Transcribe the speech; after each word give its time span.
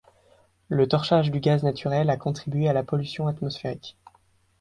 Le 0.67 0.87
torchage 0.87 1.29
du 1.29 1.39
gaz 1.41 1.61
naturel 1.61 2.09
a 2.09 2.17
contribué 2.17 2.67
à 2.67 2.73
la 2.73 2.81
pollution 2.81 3.27
atmosphérique. 3.27 3.99